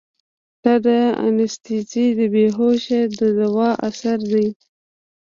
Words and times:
دا 0.63 0.73
د 0.85 0.87
انستيزي 1.27 2.05
د 2.19 2.21
بېهوشي 2.33 3.01
د 3.19 3.21
دوا 3.39 3.69
اثر 3.89 4.17
ديه. 4.31 4.49